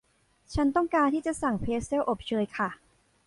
[0.53, 2.69] ฉันต้องการที่จะสั่งเพรทเซลอบเชยค่ะ